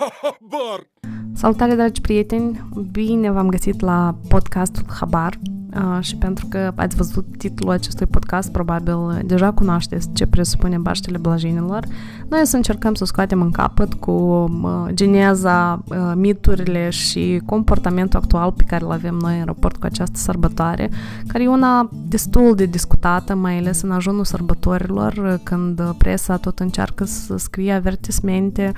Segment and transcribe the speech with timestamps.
[0.00, 0.86] Habar!
[1.34, 2.60] Salutare, dragi prieteni!
[2.90, 5.38] Bine v-am găsit la podcastul Habar.
[5.76, 11.18] Uh, și pentru că ați văzut titlul acestui podcast, probabil deja cunoașteți ce presupune Baștele
[11.18, 11.84] Blajinilor,
[12.28, 18.18] noi o să încercăm să scoatem în capăt cu uh, geneza, uh, miturile și comportamentul
[18.18, 20.90] actual pe care îl avem noi în raport cu această sărbătoare,
[21.26, 27.04] care e una destul de discutată, mai ales în ajunul sărbătorilor, când presa tot încearcă
[27.04, 28.72] să scrie avertismente.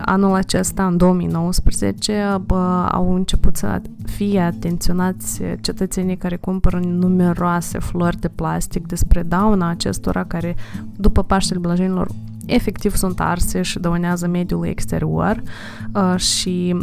[0.00, 2.40] Anul acesta, în 2019,
[2.90, 10.24] au început să fie atenționați cetățenii care cumpără numeroase flori de plastic despre dauna acestora
[10.24, 10.56] care,
[10.96, 12.08] după Paștele Blăjenilor,
[12.54, 15.42] efectiv sunt arse și dăunează mediului exterior
[15.94, 16.76] uh, și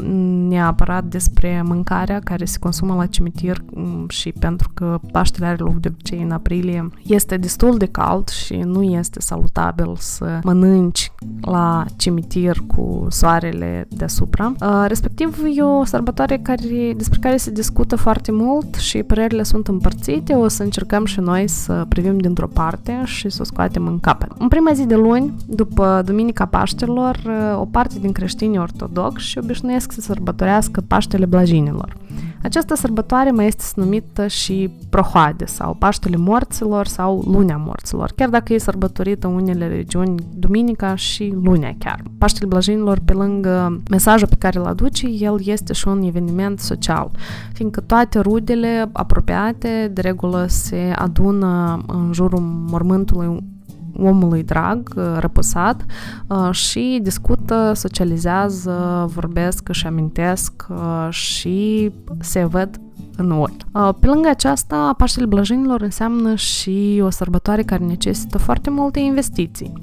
[0.47, 5.75] neapărat despre mâncarea care se consumă la cimitir mm, și pentru că Paștele are loc
[5.75, 11.11] de obicei în aprilie, este destul de cald și nu este salutabil să mănânci
[11.41, 14.53] la cimitir cu soarele deasupra.
[14.61, 19.67] Uh, respectiv, e o sărbătoare care, despre care se discută foarte mult și părerile sunt
[19.67, 20.33] împărțite.
[20.33, 24.31] O să încercăm și noi să privim dintr-o parte și să o scoatem în capăt.
[24.37, 27.19] În prima zi de luni, după Duminica Paștelor,
[27.59, 31.95] o parte din creștinii ortodoxi obișnuiesc să sărbătorească Paștele Blajinilor.
[32.43, 38.53] Această sărbătoare mai este numită și Prohoade sau Paștele Morților sau Lunea Morților, chiar dacă
[38.53, 42.03] e sărbătorită în unele regiuni duminica și lunea chiar.
[42.17, 47.11] Paștele Blajinilor, pe lângă mesajul pe care îl aduce, el este și un eveniment social,
[47.53, 53.55] fiindcă toate rudele apropiate de regulă se adună în jurul mormântului
[53.99, 55.85] omului drag, uh, răpăsat
[56.27, 62.79] uh, și discută, socializează, vorbesc, și amintesc uh, și se văd
[63.17, 63.97] în ochi.
[63.99, 69.73] Pe lângă aceasta, Paștele Blăjinilor înseamnă și o sărbătoare care necesită foarte multe investiții.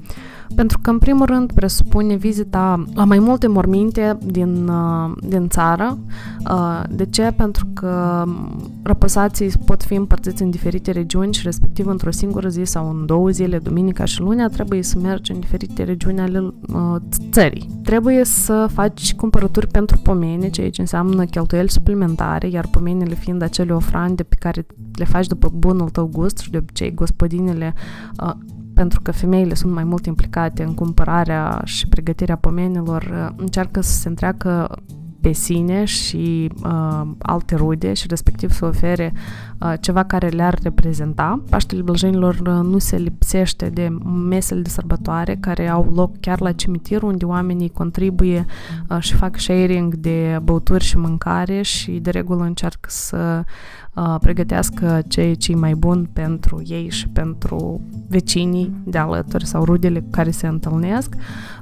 [0.55, 5.97] Pentru că, în primul rând, presupune vizita la mai multe morminte din, uh, din țară.
[6.49, 7.33] Uh, de ce?
[7.37, 8.23] Pentru că
[8.83, 13.29] răposații pot fi împărțiți în diferite regiuni și respectiv într-o singură zi sau în două
[13.29, 16.95] zile, duminica și lunea, trebuie să mergi în diferite regiuni ale uh,
[17.31, 17.69] țării.
[17.83, 23.73] Trebuie să faci cumpărături pentru pomene, ceea ce înseamnă cheltuieli suplimentare, iar pomenele fiind acele
[23.73, 27.73] ofrande pe care le faci după bunul tău gust și de obicei gospodinele
[28.75, 34.07] pentru că femeile sunt mai mult implicate în cumpărarea și pregătirea pomenilor, încearcă să se
[34.07, 34.79] întreacă
[35.25, 39.13] pe sine și uh, alte rude și respectiv să ofere
[39.59, 41.43] uh, ceva care le-ar reprezenta.
[41.49, 43.87] Paștele Blăjenilor uh, nu se lipsește de
[44.29, 48.45] mesele de sărbătoare care au loc chiar la cimitir unde oamenii contribuie
[48.89, 53.43] uh, și fac sharing de băuturi și mâncare și de regulă încearcă să
[53.95, 59.99] uh, pregătească ceea ce mai bun pentru ei și pentru vecinii de alături sau rudele
[59.99, 61.15] cu care se întâlnesc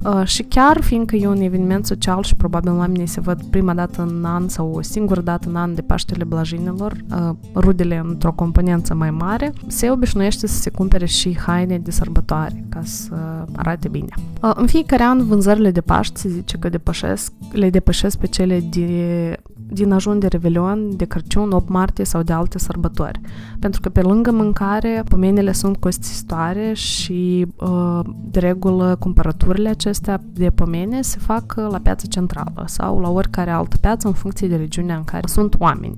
[0.04, 4.02] uh, și chiar fiindcă e un eveniment social și probabil oamenii se văd prima dată
[4.02, 8.94] în an sau o singură dată în an de Paștele Blajinilor, uh, rudele într-o componență
[8.94, 14.14] mai mare, se obișnuiește să se cumpere și haine de sărbătoare ca să arate bine.
[14.42, 18.60] Uh, în fiecare an vânzările de Paști se zice că depășesc, le depășesc pe cele
[18.70, 19.38] de
[19.74, 23.22] din ajun de Revelion, de Crăciun, 8 martie sau de alte sărbători.
[23.60, 28.00] Pentru că pe lângă mâncare, pomenile sunt costisitoare și uh,
[28.32, 33.78] de regulă cumpărăturile acestea de pomene se fac la piața centrală sau la oricare altă
[33.78, 35.98] piață în funcție de regiunea în care sunt oameni.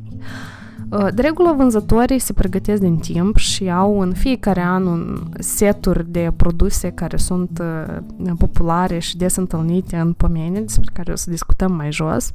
[0.89, 6.11] Uh, de regulă, vânzătorii se pregătesc din timp și au în fiecare an un seturi
[6.11, 11.29] de produse care sunt uh, populare și des întâlnite în pomene, despre care o să
[11.29, 12.33] discutăm mai jos.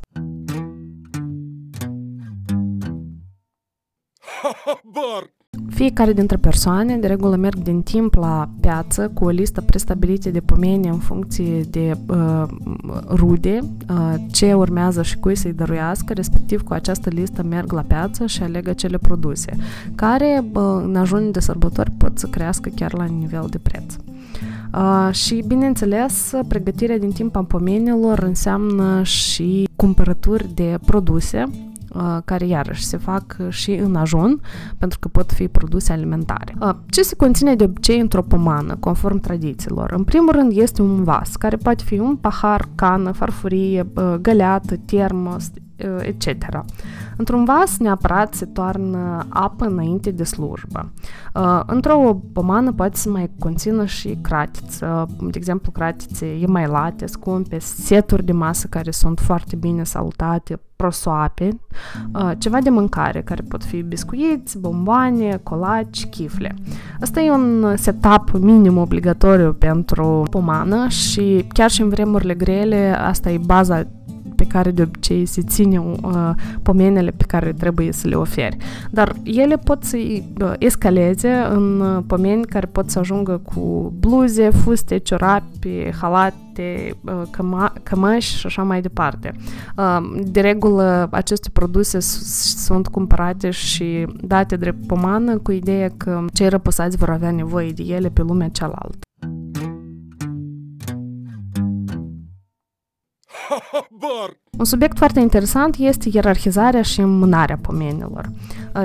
[4.42, 5.30] Habar!
[5.68, 10.40] Fiecare dintre persoane, de regulă, merg din timp la piață cu o listă prestabilită de
[10.40, 12.44] pomeni în funcție de uh,
[13.08, 13.58] rude,
[13.90, 18.42] uh, ce urmează și cui să-i dăruiască, respectiv cu această listă merg la piață și
[18.42, 19.56] aleg acele produse,
[19.94, 23.94] care uh, în ajun de sărbători pot să crească chiar la nivel de preț.
[24.74, 31.69] Uh, și, bineînțeles, pregătirea din timp a pomenilor înseamnă și cumpărături de produse Uh,
[32.24, 34.40] care iarăși se fac și în ajun,
[34.78, 36.54] pentru că pot fi produse alimentare.
[36.60, 39.92] Uh, ce se conține de obicei într-o pomană, conform tradițiilor?
[39.92, 44.76] În primul rând este un vas, care poate fi un pahar, cană, farfurie, uh, găleată,
[44.76, 45.50] termos,
[46.00, 46.62] etc.
[47.16, 50.92] Într-un vas neapărat se toarnă apă înainte de slujbă.
[51.66, 58.32] Într-o pomană poate să mai conțină și cratiță, de exemplu cratițe emailate, scumpe, seturi de
[58.32, 61.48] masă care sunt foarte bine salutate, prosoape,
[62.38, 66.54] ceva de mâncare, care pot fi biscuiți, bomboane, colaci, chifle.
[67.00, 73.30] Asta e un setup minim obligatoriu pentru pomană și chiar și în vremurile grele, asta
[73.30, 73.86] e baza
[74.40, 76.30] pe care de obicei se ține uh,
[76.62, 78.56] pomenele pe care trebuie să le oferi.
[78.90, 84.50] Dar ele pot să uh, escaleze în uh, pomeni care pot să ajungă cu bluze,
[84.50, 89.32] fuste, ciorapi, halate, uh, căma, cămăși și așa mai departe.
[89.76, 91.98] Uh, de regulă, aceste produse
[92.56, 97.82] sunt cumpărate și date drept pomană cu ideea că cei răposați vor avea nevoie de
[97.82, 98.98] ele pe lumea cealaltă.
[104.58, 108.30] Un subiect foarte interesant este ierarhizarea și mânarea pomenilor.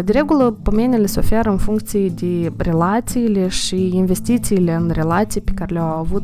[0.04, 5.74] De regulă, pomenile se oferă în funcție de relațiile și investițiile în relații pe care
[5.74, 6.24] le-au avut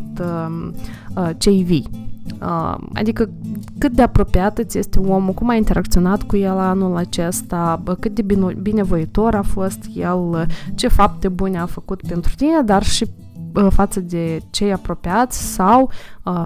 [1.38, 1.90] cei vii.
[2.94, 3.30] Adică
[3.78, 8.26] cât de apropiat îți este omul, cum a interacționat cu el anul acesta, cât de
[8.62, 13.06] binevoitor a fost el, ce fapte bune a făcut pentru tine, dar și
[13.70, 15.90] față de cei apropiați sau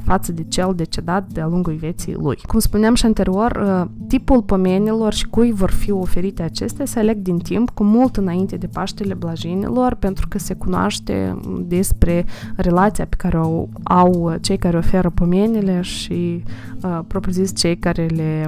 [0.03, 2.37] față de cel decedat de-a lungul vieții lui.
[2.47, 7.37] Cum spuneam și anterior, tipul pomenilor și cui vor fi oferite acestea se aleg din
[7.37, 12.25] timp, cu mult înainte de Paștele Blajinilor, pentru că se cunoaște despre
[12.55, 16.43] relația pe care o au cei care oferă pomenile și,
[17.07, 18.47] propriu-zis, cei care le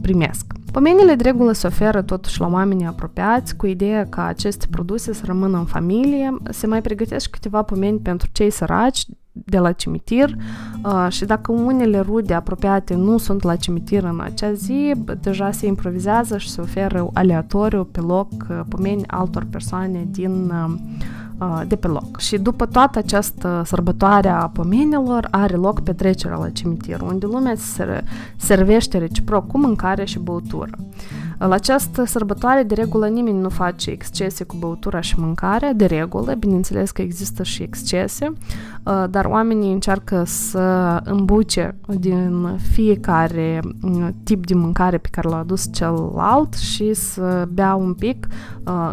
[0.00, 0.52] primesc.
[0.78, 5.22] Pomenile de regulă se oferă totuși la oamenii apropiați cu ideea ca aceste produse să
[5.24, 6.36] rămână în familie.
[6.50, 10.36] Se mai pregătesc și câteva pomeni pentru cei săraci de la cimitir
[10.84, 15.66] uh, și dacă unele rude apropiate nu sunt la cimitir în acea zi, deja se
[15.66, 20.74] improvizează și se oferă aleatoriu pe loc uh, pomeni altor persoane din uh,
[21.66, 22.18] de pe loc.
[22.18, 28.04] Și după toată această sărbătoare a pomenilor are loc petrecerea la cimitir, unde lumea se
[28.36, 30.70] servește reciproc cu mâncare și băutură.
[31.38, 36.34] La această sărbătoare, de regulă, nimeni nu face excese cu băutura și mâncarea, de regulă,
[36.34, 38.32] bineînțeles că există și excese,
[39.10, 43.60] dar oamenii încearcă să îmbuce din fiecare
[44.22, 48.26] tip de mâncare pe care l-a adus celălalt și să bea un pic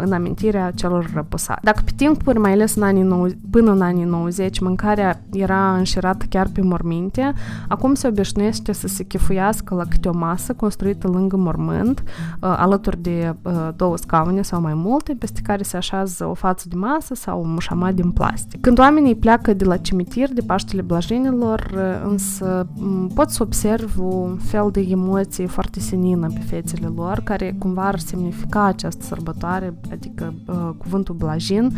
[0.01, 1.63] în amintirea celor răposați.
[1.63, 6.25] Dacă pe timpuri, mai ales în anii nou, până în anii 90, mâncarea era înșirată
[6.29, 7.33] chiar pe morminte,
[7.67, 12.03] acum se obișnuiește să se chefuiască la câte o masă construită lângă mormânt,
[12.39, 13.35] alături de
[13.75, 17.53] două scaune sau mai multe, peste care se așează o față de masă sau un
[17.53, 18.61] mușamat din plastic.
[18.61, 21.69] Când oamenii pleacă de la cimitir, de Paștele Blajinilor,
[22.05, 22.67] însă
[23.13, 27.99] pot să observ un fel de emoție foarte senină pe fețele lor, care cumva ar
[27.99, 30.33] semnifica această sărbătoare, adică
[30.77, 31.71] cuvântul blajin,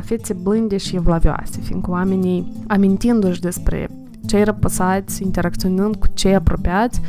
[0.00, 3.90] fețe blânde și evlavioase, fiindcă oamenii, amintindu-și despre
[4.26, 7.00] cei răpăsați, interacționând cu cei apropiați,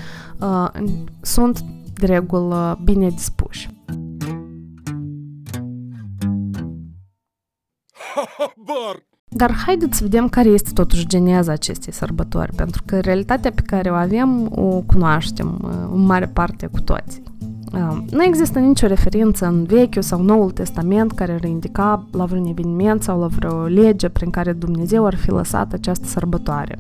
[1.22, 1.64] sunt
[2.02, 3.70] de regulă bine dispuși.
[9.28, 13.90] Dar haideți să vedem care este totuși geneza acestei sărbători, pentru că realitatea pe care
[13.90, 15.60] o avem o cunoaștem
[15.92, 17.24] în mare parte cu toții.
[18.10, 23.04] Nu există nicio referință în Vechiul sau Noul Testament care ar indica la vreun eveniment
[23.04, 26.80] sau la vreo lege prin care Dumnezeu ar fi lăsat această sărbătoare.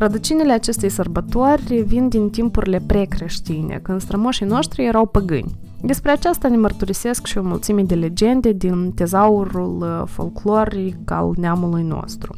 [0.00, 5.56] Rădăcinile acestei sărbători vin din timpurile precreștine, când strămoșii noștri erau păgâni.
[5.82, 11.82] Despre aceasta ne mărturisesc și o mulțime de legende din tezaurul uh, folcloric al neamului
[11.82, 12.36] nostru.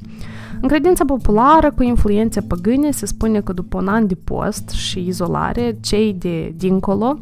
[0.61, 5.07] În credința populară cu influențe păgâne se spune că după un an de post și
[5.07, 7.19] izolare, cei de dincolo,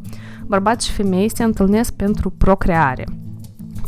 [0.47, 3.05] bărbați și femei, se întâlnesc pentru procreare–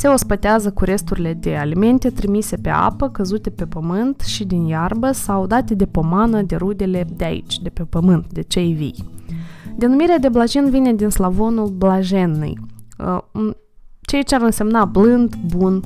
[0.00, 5.12] se ospătează cu resturile de alimente trimise pe apă, căzute pe pământ și din iarbă
[5.12, 9.10] sau date de pomană de rudele de aici, de pe pământ, de cei vii.
[9.76, 12.58] Denumirea de blajen vine din slavonul blajenii,
[12.98, 13.52] uh,
[14.00, 15.82] ceea ce ar însemna blând, bun,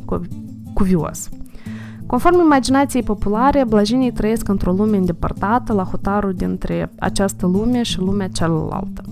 [0.75, 1.29] cuvios.
[2.07, 8.29] Conform imaginației populare, blajinii trăiesc într-o lume îndepărtată, la hotarul dintre această lume și lumea
[8.29, 9.03] cealaltă.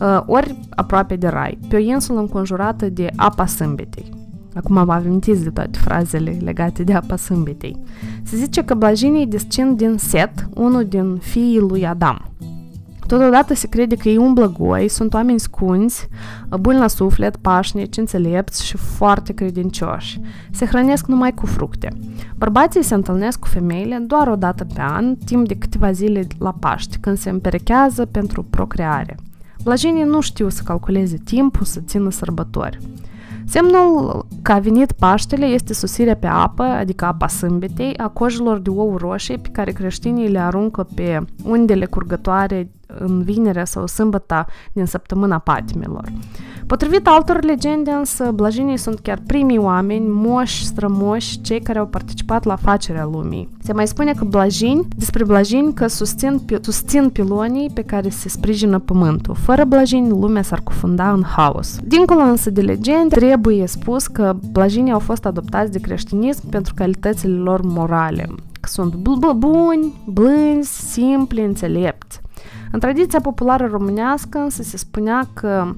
[0.00, 4.21] Uh, ori aproape de rai, pe o insulă înconjurată de apa sâmbetei.
[4.54, 7.76] Acum am amintit de toate frazele legate de apa sâmbetei.
[8.22, 12.32] Se zice că blajinii descind din Set, unul din fiii lui Adam.
[13.06, 16.08] Totodată se crede că ei umblă goi, sunt oameni scunzi,
[16.60, 20.20] buni la suflet, pașnici, înțelepți și foarte credincioși.
[20.50, 21.88] Se hrănesc numai cu fructe.
[22.36, 26.52] Bărbații se întâlnesc cu femeile doar o dată pe an, timp de câteva zile la
[26.52, 29.16] Paști, când se împerechează pentru procreare.
[29.62, 32.78] Blajinii nu știu să calculeze timpul, să țină sărbători.
[33.46, 38.70] Semnul că a venit Paștele este sosirea pe apă, adică apa sâmbetei, a cojilor de
[38.70, 44.86] ou roșii pe care creștinii le aruncă pe undele curgătoare în vinerea sau sâmbăta din
[44.86, 46.04] săptămâna patimilor.
[46.66, 52.44] Potrivit altor legende, însă, blajinii sunt chiar primii oameni, moși, strămoși, cei care au participat
[52.44, 53.48] la facerea lumii.
[53.62, 58.78] Se mai spune că blajini, despre blajini, că susțin, susțin pilonii pe care se sprijină
[58.78, 59.34] pământul.
[59.34, 61.78] Fără blajini, lumea s-ar cufunda în haos.
[61.84, 67.36] Dincolo însă de legende, trebuie spus că blajinii au fost adoptați de creștinism pentru calitățile
[67.36, 68.28] lor morale.
[68.60, 72.20] Că sunt buni, blânzi, simpli, înțelepți.
[72.72, 75.74] În tradiția populară românească însă se spunea că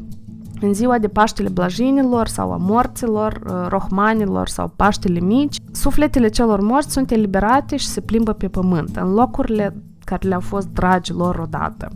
[0.65, 6.61] în ziua de Paștele Blajinilor sau a morților, uh, rohmanilor sau Paștele Mici, sufletele celor
[6.61, 11.39] morți sunt eliberate și se plimbă pe pământ, în locurile care le-au fost dragi lor
[11.39, 11.89] odată.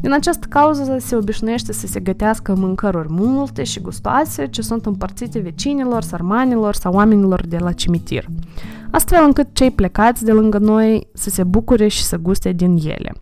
[0.00, 5.38] Din această cauză se obișnuiește să se gătească mâncăruri multe și gustoase ce sunt împărțite
[5.38, 8.26] vecinilor, sărmanilor sau oamenilor de la cimitir,
[8.90, 13.12] astfel încât cei plecați de lângă noi să se bucure și să guste din ele.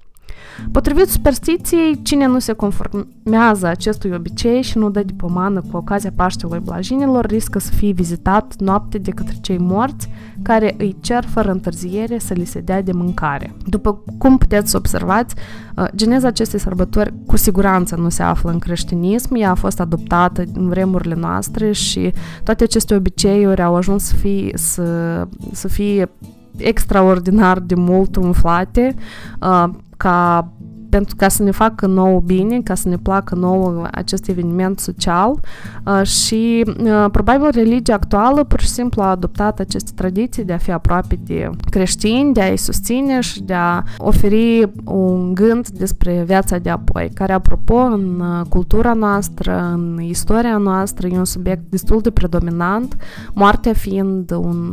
[0.73, 6.13] Potrivit superstiției, cine nu se conformează acestui obicei și nu dă de pomană cu ocazia
[6.17, 10.09] Paștelui Blajinilor, riscă să fie vizitat noapte de către cei morți,
[10.43, 13.55] care îi cer fără întârziere să li se dea de mâncare.
[13.67, 15.35] După cum puteți să observați,
[15.77, 20.45] uh, geneza acestei sărbători cu siguranță nu se află în creștinism, ea a fost adoptată
[20.55, 26.09] în vremurile noastre și toate aceste obiceiuri au ajuns să fie, să, să fie
[26.57, 28.95] extraordinar de mult umflate,
[29.41, 30.49] uh, ca
[30.97, 35.41] pentru ca să ne facă nou bine, ca să ne placă nou acest eveniment social
[35.87, 40.57] uh, și uh, probabil religia actuală pur și simplu a adoptat aceste tradiții de a
[40.57, 46.59] fi aproape de creștini, de a-i susține și de a oferi un gând despre viața
[46.59, 52.01] de apoi, care, apropo, în uh, cultura noastră, în istoria noastră, e un subiect destul
[52.01, 52.97] de predominant,
[53.33, 54.73] moartea fiind un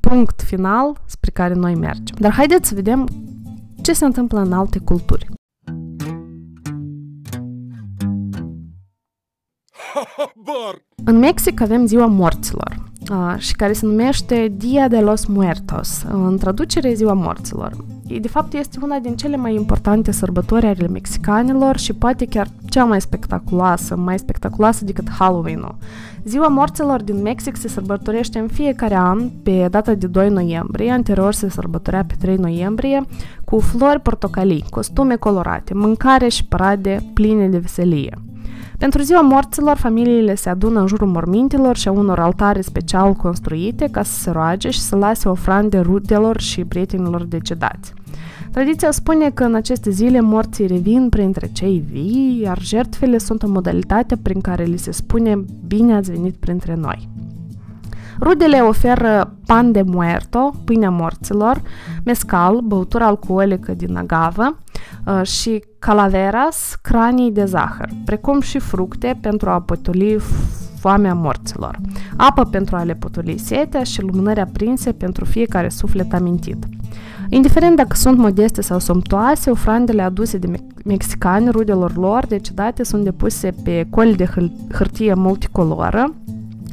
[0.00, 2.16] punct final spre care noi mergem.
[2.18, 3.08] Dar haideți să vedem
[3.90, 5.26] ce se întâmplă în alte culturi.
[11.04, 12.89] În Mexic avem ziua morților
[13.36, 17.76] și care se numește Dia de los Muertos, în traducere ziua morților.
[18.20, 22.84] De fapt, este una din cele mai importante sărbători ale mexicanilor și poate chiar cea
[22.84, 25.74] mai spectaculoasă, mai spectaculoasă decât Halloween-ul.
[26.24, 31.32] Ziua morților din Mexic se sărbătorește în fiecare an pe data de 2 noiembrie, anterior
[31.32, 33.04] se sărbătorea pe 3 noiembrie,
[33.44, 38.18] cu flori portocalii, costume colorate, mâncare și parade pline de veselie.
[38.78, 43.88] Pentru ziua morților, familiile se adună în jurul mormintelor și a unor altare special construite
[43.90, 47.92] ca să se roage și să lase ofrande rudelor și prietenilor decedați.
[48.50, 53.48] Tradiția spune că în aceste zile morții revin printre cei vii, iar jertfele sunt o
[53.48, 57.08] modalitate prin care li se spune bine ați venit printre noi.
[58.20, 61.62] Rudele oferă pan de muerto, pâinea morților,
[62.04, 64.69] mescal, băutură alcoolică din agavă uh,
[65.22, 70.18] și calaveras, cranii de zahăr, precum și fructe pentru a potoli
[70.78, 71.78] foamea morților,
[72.16, 76.64] apă pentru a le potoli setea și lumânări aprinse pentru fiecare suflet amintit.
[77.28, 80.52] Indiferent dacă sunt modeste sau somptoase, ofrandele aduse de
[80.84, 84.28] mexicani rudelor lor decedate sunt depuse pe coli de
[84.72, 86.14] hârtie multicoloră,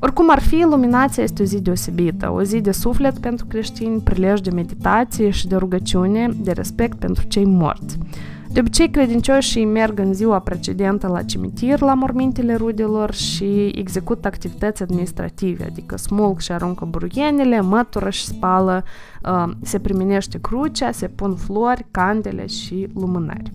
[0.02, 4.40] Oricum ar fi, iluminația este o zi deosebită, o zi de suflet pentru creștini, prilej
[4.40, 7.98] de meditație și de rugăciune, de respect pentru cei morți.
[8.52, 14.82] De obicei, credincioșii merg în ziua precedentă la cimitir, la mormintele rudelor și execută activități
[14.82, 18.84] administrative, adică smulg și aruncă buruienele, mătură și spală,
[19.24, 23.52] uh, se primenește crucea, se pun flori, candele și lumânări.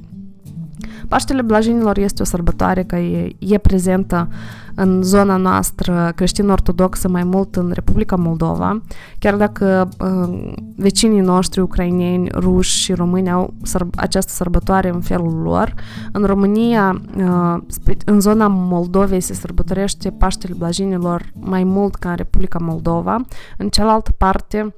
[1.07, 4.27] Paștele Blajinilor este o sărbătoare care e prezentă
[4.75, 8.81] în zona noastră creștin-ortodoxă mai mult în Republica Moldova,
[9.19, 15.41] chiar dacă uh, vecinii noștri ucraineni, ruși și români au săr- această sărbătoare în felul
[15.41, 15.73] lor.
[16.11, 17.57] În România, uh,
[18.05, 23.25] în zona Moldovei se sărbătorește Paștele Blajinilor mai mult ca în Republica Moldova.
[23.57, 24.75] În cealaltă parte,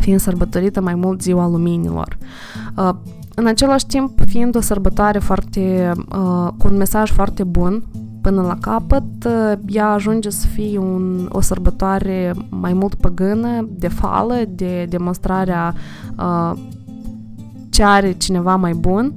[0.00, 2.18] fiind sărbătorită mai mult ziua luminilor.
[2.76, 2.90] Uh,
[3.34, 7.84] în același timp, fiind o sărbătoare foarte, uh, cu un mesaj foarte bun
[8.20, 13.88] până la capăt, uh, ea ajunge să fie un, o sărbătoare mai mult păgână, de
[13.88, 15.74] fală, de demonstrarea
[16.18, 16.52] uh,
[17.70, 19.14] ce are cineva mai bun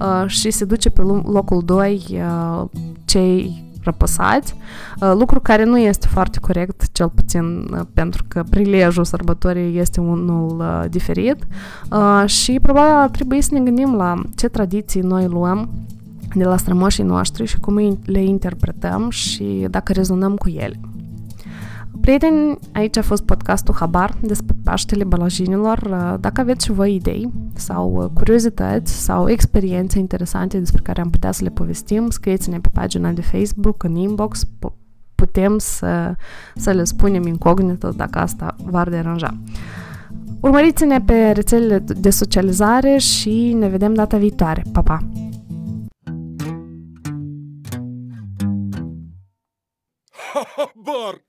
[0.00, 2.64] uh, și se duce pe locul 2 uh,
[3.04, 4.54] cei răpăsați,
[5.00, 10.00] uh, lucru care nu este foarte corect, cel puțin uh, pentru că prilejul sărbătorii este
[10.00, 11.46] unul uh, diferit
[12.26, 15.70] și probabil ar trebui să ne gândim la ce tradiții noi luăm
[16.34, 20.80] de la strămoșii noștri și cum le interpretăm și dacă rezonăm cu ele.
[22.00, 25.78] Prieteni, aici a fost podcastul Habar despre Paștele Balajinilor.
[26.20, 31.44] Dacă aveți și voi idei sau curiozități sau experiențe interesante despre care am putea să
[31.44, 34.44] le povestim, scrieți-ne pe pagina de Facebook, în inbox,
[35.14, 36.14] putem să,
[36.56, 39.38] să le spunem incognito dacă asta v-ar deranja.
[40.40, 44.62] Urmăriți-ne pe rețelele de socializare și ne vedem data viitoare.
[44.72, 44.98] Pa, pa!
[50.56, 51.24] Habar!